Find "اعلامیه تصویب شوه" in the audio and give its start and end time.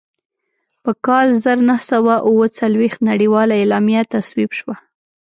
3.57-4.75